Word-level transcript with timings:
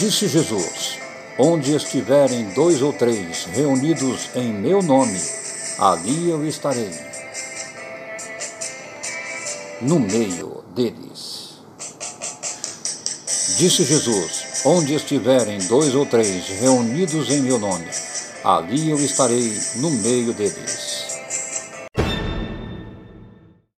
Disse 0.00 0.28
Jesus: 0.28 0.98
Onde 1.38 1.76
estiverem 1.76 2.44
dois 2.54 2.80
ou 2.80 2.90
três 2.90 3.44
reunidos 3.44 4.30
em 4.34 4.50
meu 4.50 4.80
nome, 4.80 5.20
ali 5.78 6.30
eu 6.30 6.48
estarei. 6.48 6.90
No 9.82 10.00
meio 10.00 10.64
deles. 10.74 11.50
Disse 13.58 13.84
Jesus: 13.84 14.64
Onde 14.64 14.94
estiverem 14.94 15.58
dois 15.66 15.94
ou 15.94 16.06
três 16.06 16.48
reunidos 16.48 17.28
em 17.28 17.42
meu 17.42 17.58
nome, 17.58 17.90
ali 18.42 18.88
eu 18.88 18.98
estarei 19.04 19.52
no 19.76 19.90
meio 19.90 20.32
deles. 20.32 20.99